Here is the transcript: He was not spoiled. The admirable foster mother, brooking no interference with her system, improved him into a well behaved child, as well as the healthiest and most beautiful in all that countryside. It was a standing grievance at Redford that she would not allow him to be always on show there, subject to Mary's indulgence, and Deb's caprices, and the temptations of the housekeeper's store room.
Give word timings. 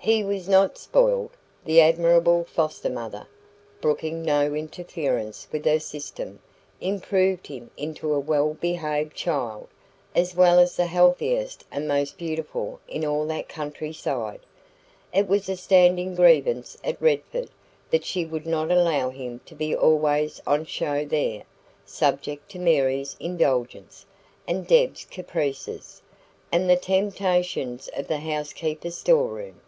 He 0.00 0.24
was 0.24 0.48
not 0.48 0.78
spoiled. 0.78 1.32
The 1.66 1.82
admirable 1.82 2.44
foster 2.44 2.88
mother, 2.88 3.26
brooking 3.82 4.22
no 4.22 4.54
interference 4.54 5.46
with 5.52 5.66
her 5.66 5.80
system, 5.80 6.38
improved 6.80 7.48
him 7.48 7.70
into 7.76 8.14
a 8.14 8.20
well 8.20 8.54
behaved 8.54 9.14
child, 9.14 9.68
as 10.14 10.34
well 10.34 10.60
as 10.60 10.76
the 10.76 10.86
healthiest 10.86 11.64
and 11.70 11.86
most 11.86 12.16
beautiful 12.16 12.80
in 12.88 13.04
all 13.04 13.26
that 13.26 13.50
countryside. 13.50 14.40
It 15.12 15.28
was 15.28 15.46
a 15.48 15.56
standing 15.56 16.14
grievance 16.14 16.78
at 16.82 17.02
Redford 17.02 17.50
that 17.90 18.04
she 18.04 18.24
would 18.24 18.46
not 18.46 18.70
allow 18.70 19.10
him 19.10 19.40
to 19.44 19.54
be 19.54 19.74
always 19.76 20.40
on 20.46 20.64
show 20.64 21.04
there, 21.04 21.42
subject 21.84 22.48
to 22.52 22.58
Mary's 22.58 23.14
indulgence, 23.20 24.06
and 24.46 24.66
Deb's 24.66 25.04
caprices, 25.04 26.00
and 26.50 26.70
the 26.70 26.76
temptations 26.76 27.88
of 27.94 28.06
the 28.06 28.18
housekeeper's 28.18 28.96
store 28.96 29.28
room. 29.28 29.60